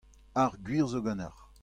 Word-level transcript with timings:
Ar 0.43 0.53
gwir 0.65 0.87
zo 0.91 0.99
ganeoc'h. 1.05 1.41